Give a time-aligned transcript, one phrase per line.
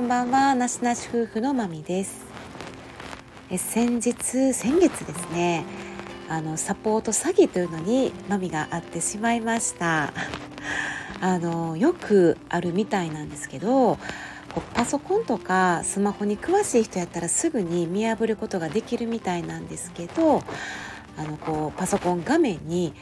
[0.00, 0.54] こんばんは。
[0.54, 2.24] なしなし夫婦のまみです。
[3.50, 4.14] え先日
[4.54, 5.66] 先月ですね。
[6.26, 10.14] あのサポート詐欺というのにマミが会ってしまいました。
[11.20, 13.98] あのよくあるみたいなんですけどこ
[14.56, 20.42] うパソコンとかスマホに詳しい人やったらすぐに見破ることができるみたいなんですけど
[21.18, 22.94] あのこうパソコン画面に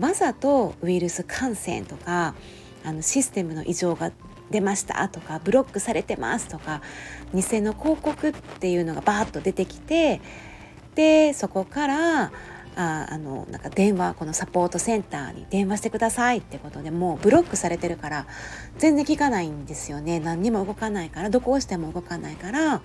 [0.00, 2.34] わざとウイルス感染とか
[2.82, 4.10] あのシステムの異常が
[4.50, 6.82] 出ましたとかブロックされてますとか
[7.34, 10.20] 偽の広告っていうのがバーッと出てきて
[10.94, 12.32] でそこから
[12.76, 18.26] ああのなんか電話このサポートセンターに電話してくださいってことでもうブロックされてるから
[18.78, 20.20] 全然聞かないんですよね。
[20.20, 22.82] 何にも動かないからどこ押しても動かないから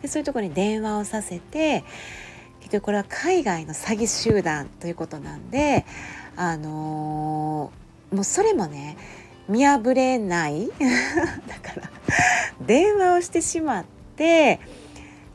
[0.00, 1.84] でそういうところに電話をさせて
[2.60, 5.84] 結局これは海外の詐欺集団ということなんで
[6.36, 8.96] あのー、もうそれもね
[9.48, 10.68] 見破れない
[11.46, 11.90] だから
[12.60, 13.84] 電話をしてしまっ
[14.16, 14.60] て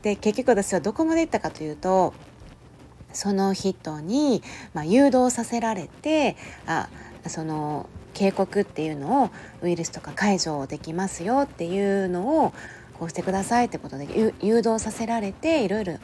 [0.02, 2.14] で結局私はどこまで行ったかというと
[3.14, 6.88] その人に、まあ、誘導させられてあ
[7.26, 9.30] その警告っていうのを
[9.62, 12.54] ウイルスとか解除できますよっていうのを
[13.00, 15.98] こうしてくださいってことで誘導させられていろいろ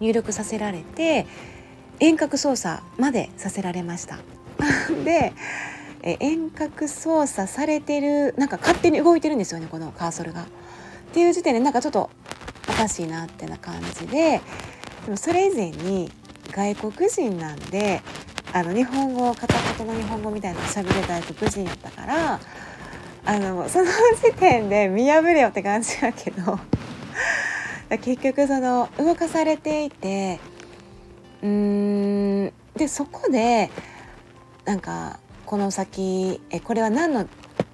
[0.00, 1.26] 入力させられて
[2.00, 4.18] 遠隔操作までさせられました。
[5.04, 5.32] で
[6.20, 10.42] 遠隔操作されてるなんか勝手に動いてるんですよねこのカーソルが。
[10.42, 10.46] っ
[11.12, 12.10] ていう時点でなんかちょっと
[12.68, 14.40] おかしいなってな感じで
[15.06, 16.10] でもそれ以前に
[16.52, 18.02] 外国人なんで
[18.52, 22.40] あの日本語片言の日本語みたいなの喋る外国人やったから
[23.24, 23.86] あのその
[24.22, 26.58] 時点で見破れよって感じやけど
[28.00, 30.40] 結局その動かされていて
[31.42, 31.48] うー
[32.46, 33.70] んでそこで
[34.64, 35.18] なんか
[35.48, 37.26] この先えこれは何の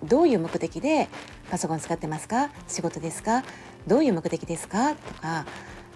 [0.04, 1.08] どういう目的で
[1.50, 2.50] パソコン使ってますか？
[2.68, 3.42] 仕事ですか？
[3.88, 4.94] どういう目的ですか？
[4.94, 5.44] とか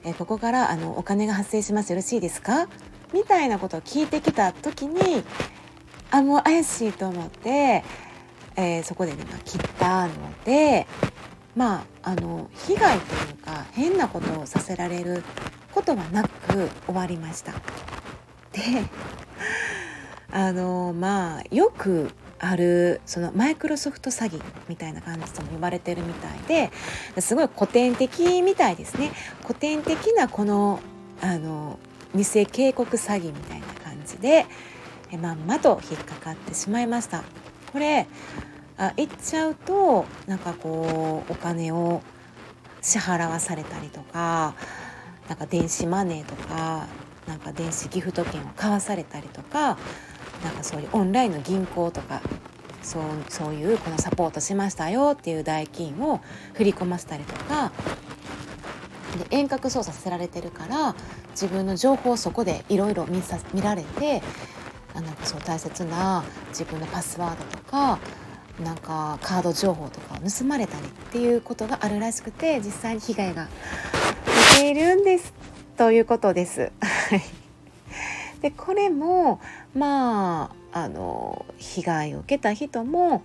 [0.02, 1.91] えここからあのお金が発生します。
[1.91, 2.66] よろしいですか？
[3.14, 5.22] みたいなことを聞いてきた時に
[6.10, 7.84] あもう怪しいと思って、
[8.56, 10.12] えー、そこでね、まあ、切ったの
[10.44, 10.88] で
[11.54, 15.22] まああの被害というか変なことをさせられる
[15.72, 17.52] ことはなく終わりました。
[18.50, 18.82] で
[20.30, 26.70] あのまあよくあるそのマイクロソフト詐欺みたいな感じとも呼ばれてるみたいで
[27.20, 29.10] すごい古典的みたいですね。
[29.42, 30.80] 古典的なこの
[31.20, 31.78] あの
[32.14, 34.46] 偽警告詐欺みたいな感じで
[35.20, 37.24] まんまと引っかかってしまいました。
[37.72, 38.06] これ
[38.76, 42.02] あ言っちゃうとなんかこうお金を
[42.80, 44.54] 支払わされたりとか
[45.28, 46.86] なんか電子マネーとか
[47.26, 49.76] なんか電子ギフト券を買わされたりとか
[50.44, 52.21] なんかそういうオンラインの銀行とか
[52.82, 56.21] そうそういうこのサポートしましたよっていう代金を
[56.54, 57.72] 振り込ませたりとか
[59.19, 60.94] で遠隔操作させられてるから
[61.31, 64.22] 自分の情報をそこでいろいろ見られて
[64.94, 67.99] なんかそう大切な自分のパスワードとか
[68.62, 73.49] なんかカード情報とかを盗まれたりっていうことがあるらしくて実際に被害が
[74.56, 75.32] 出ているんです
[75.76, 76.72] ということです。
[78.41, 79.41] でこれも
[79.75, 83.22] まああの被害を受けた人も、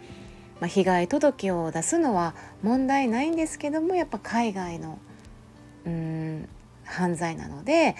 [0.59, 4.99] まあ、被害届を出すのは問題ないんですけどもやっぱ海外の
[5.85, 6.49] うん
[6.85, 7.95] 犯罪なので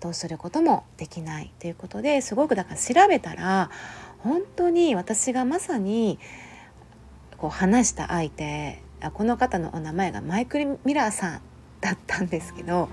[0.00, 3.70] どうすることもできないということですごくだから調べたら
[4.18, 6.18] 本当に私がまさに
[7.36, 8.82] こう話した相手
[9.12, 11.40] この方のお名前がマイクル・ミラーさん
[11.80, 12.88] だったんですけど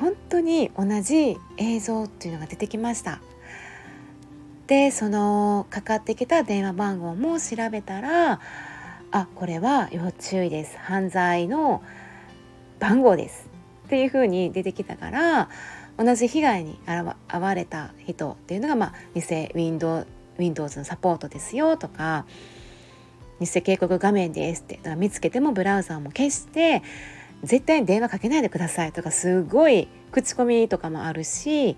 [0.00, 3.20] 本当に同じ映像っていうのが出てきました。
[4.66, 8.40] でそのかかってきた電話番号も調べたら
[9.10, 10.76] あこれは要注意です。
[10.78, 11.82] 犯罪の
[12.78, 13.48] 番号です
[13.86, 15.48] っていうふうに出てきたから
[15.96, 19.22] 同じ被害に遭われた人っていうのが、まあ、偽
[19.54, 20.06] Windows,
[20.38, 22.24] Windows のサポートですよとか
[23.40, 26.82] 偽警告画面ですって見つけてもブラウザーも消して
[27.44, 31.76] 絶対に電話かけないでくださいとかすごい口コミとかもあるし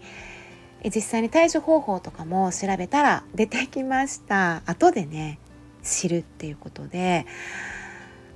[0.84, 4.62] 実際に対処方法とかも調べたら出てきました。
[4.64, 5.38] 後でね
[5.82, 7.26] 知るっていうことで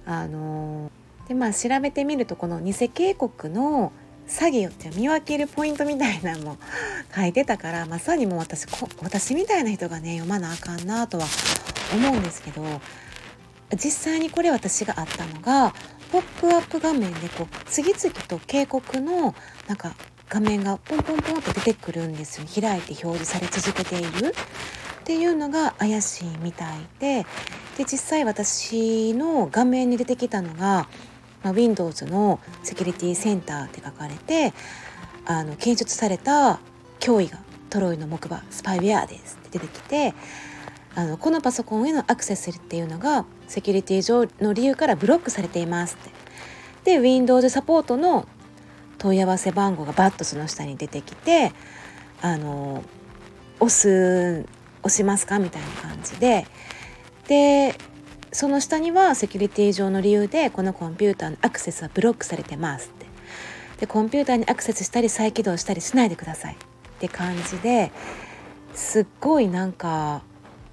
[0.07, 0.91] あの
[1.29, 3.93] でまあ調べてみるとこの偽警告の
[4.27, 6.59] 詐欺って見分けるポイントみたいなのも
[7.15, 8.67] 書いてたからまさにもう私
[9.03, 11.27] 私みたいな人がね読まなあかんなとは
[11.95, 12.63] 思うんですけど
[13.73, 15.75] 実際にこれ私があったのが
[16.15, 19.35] ポップアップ画面でこう次々と警告の
[19.67, 19.97] なんか
[20.29, 22.47] 画面がポンポンポンと出てくるんですよ。
[22.47, 24.29] 開いて表示され続けている。
[24.29, 27.27] っていうのが怪しいみたいで。
[27.77, 30.87] で実際私の画面に出てきたのが
[31.43, 34.55] まあ、Windows のセキュリティセンターって書かれて
[35.27, 36.61] あの検出された
[37.01, 37.41] 脅威が
[37.71, 40.15] トロイの木馬スパイウェアですって出てきて
[40.95, 46.05] あのこのパソコンへのアクセスっていうのがセキュリティ上の理由からブロックされていますっ
[46.85, 46.99] て。
[46.99, 48.27] で Windows サポートの
[48.99, 51.53] 問い合わせ番号がバッとその下に出てきて
[52.21, 52.83] あの
[53.61, 54.45] 押す
[54.83, 56.47] 押しますかみたいな感じで。
[57.29, 57.75] で
[58.33, 63.07] その下にはセキュリティ上の理由でこのコンピューターのアクセスはブロックされてますって。
[63.81, 66.57] でコンピューターにアクセスしたり再起動したりしないでくださいっ
[66.99, 67.93] て感じで
[68.75, 70.23] すっごいなんか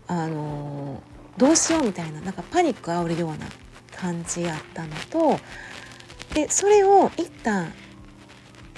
[0.07, 1.01] あの
[1.41, 3.38] どうしようみたいななんかパニックあおるような
[3.97, 5.39] 感じやったのと
[6.35, 7.73] でそれを一旦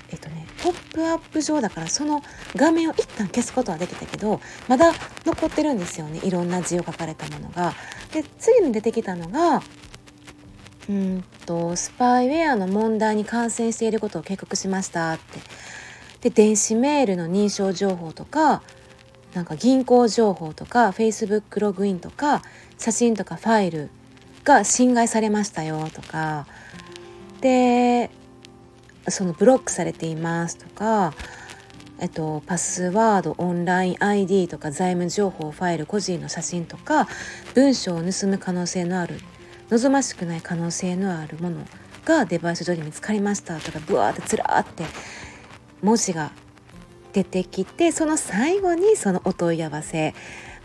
[0.09, 2.21] えっとねポップアップ上だからその
[2.55, 4.39] 画面を一旦消すことはできたけど
[4.69, 4.93] まだ
[5.25, 7.73] 残ってるんですよねいろんな字を書かれたものが。
[8.13, 9.61] で次に出てきたのが
[10.87, 15.39] うんとスパイウェアの問題に感染していることを警告しましたって
[16.21, 18.61] で電子メールの認証情報とか
[19.33, 22.43] なんか銀行情報とか Facebook ログインとか
[22.77, 23.89] 写真とかファイル
[24.43, 26.45] が侵害されましたよとか
[27.41, 28.09] で
[29.07, 31.13] そのブロックされていますとか、
[31.99, 37.07] えっと、パスワードオンライン ID とか財務情報ファイル個人の写真とか
[37.53, 39.19] 文章を盗む可能性のある
[39.69, 41.65] 望ましくない可能性のあるもの
[42.05, 44.83] がデバイス上に見つかりましたとかブワーってずらーって
[45.81, 46.31] 文字が
[47.13, 50.13] 出てきてその最後にそのお問い合わせ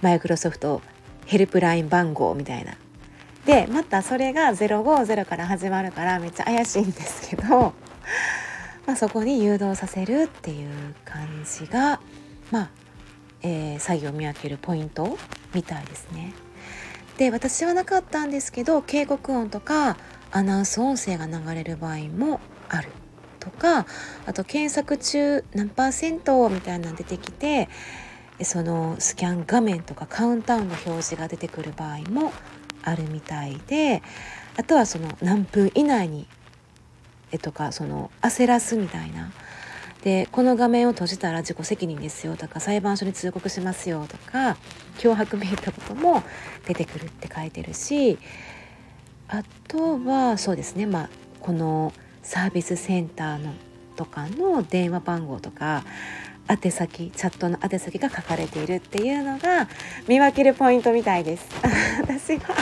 [0.01, 0.81] マイクロソフト
[1.27, 2.75] ヘルプライン番号みたいな。
[3.45, 7.73] でまたそれが050から始まるからめっちゃ怪しいんですけど、
[8.87, 12.01] まあ、そこに誘導させるっていう感じが
[12.51, 12.71] まあ、
[13.43, 15.19] えー、作業を見分けるポイント
[15.55, 16.33] みたいですね。
[17.17, 19.97] で私はなかったんですけど警告音とか
[20.31, 22.91] アナウンス音声が流れる場合もある
[23.49, 23.87] とか
[24.27, 27.69] あと検索中何パーセントみたいなの出てきて
[28.43, 32.33] そのスキャン画面とかカウンタウンの表示が出てくる場合も
[32.83, 34.03] あるみたいで
[34.57, 36.27] あとはその何分以内に
[37.33, 39.31] えとかその焦らすみたいな。
[40.03, 44.57] でこの画面を閉じたら自己責任ですよとか裁判所に通告しますよとか
[44.99, 46.23] 脅迫めいたことも
[46.69, 48.17] 出てくるって書いてるし
[49.27, 51.11] あとはそうですねまあ
[51.41, 51.93] この
[52.29, 53.55] サービスセンターの
[53.97, 55.83] とかの電話番号とか
[56.47, 59.67] 宛先チャットの宛先が書かれているっていうのが
[60.07, 61.49] 見分けるポイントみたいです。
[62.03, 62.55] 私は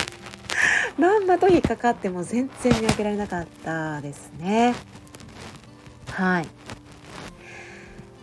[0.96, 4.72] まんまと引っかかっても全然見分けられなかったですね。
[6.12, 6.46] はい。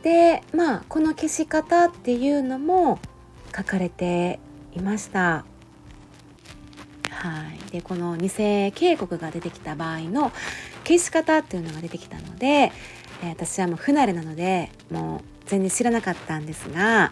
[0.02, 3.00] でまあこの消し方っていうのも
[3.54, 4.40] 書かれて
[4.72, 5.44] いました。
[7.10, 10.32] はい、でこの偽警告が出てきた場合の
[10.86, 17.12] 消し方っていうのが出てきたので、えー、私はもう不慣れなのでもう全然知らなかったんですが、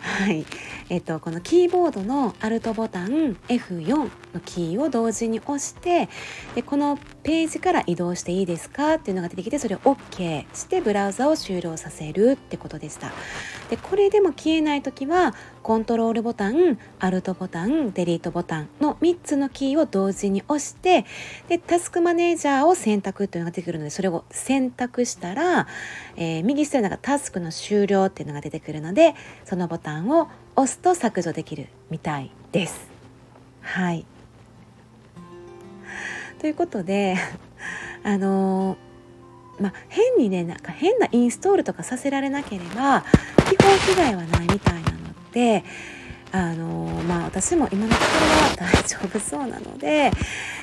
[0.00, 0.44] はい
[0.88, 4.10] えーと、このキーボードのアルトボタン F4 の
[4.44, 6.08] キーを同時に押して
[6.54, 13.12] でこのページから移動していいですかっていうのが出てきてそれを OK してブラウザを終了させるってことでした。
[13.70, 21.06] でこれでも消えない時はコントロールボタンアルトボタンデリートボタンの3つのキーを同時に押して
[21.48, 25.66] でタスクマネージャーを選択というのが出てくるのでそれを選択したら、
[26.16, 29.14] えー、右下になんかタスクの終了っていうのが出てくるので
[29.44, 32.88] そのボタンを押すと削除できるみたいです。
[33.60, 34.04] はい
[36.40, 37.16] ということで
[38.02, 43.04] あのーまあ、変にねなんか変なインストールとかさせられなければ
[43.48, 45.62] 基本被害はないみたいなので
[46.32, 46.66] あの
[47.06, 48.02] まあ私も今のとこ
[48.58, 50.10] ろは大丈夫そうなので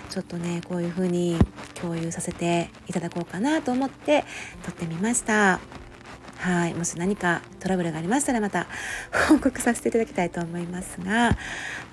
[0.09, 1.37] ちょっとねこういう風に
[1.75, 4.25] 共有させていただこうかなと思って
[4.63, 5.61] 撮ってみました
[6.39, 8.67] はいもし何かトラブルがありましたらまた
[9.29, 11.37] 報告させていただきたいと思いますが、ま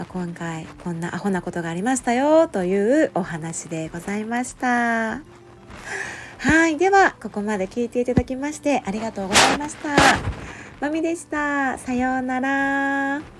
[0.00, 5.20] あ、今回こんなアホなことがありましたよというお話でございました
[6.38, 10.46] はいではここまで聞いていただきましてありがとうございました
[10.80, 11.78] まみでした。
[11.78, 13.35] さようなら。